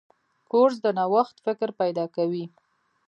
کورس 0.51 0.77
د 0.85 0.87
نوښت 0.97 1.35
فکر 1.45 1.69
پیدا 1.81 2.05
کوي. 2.15 2.45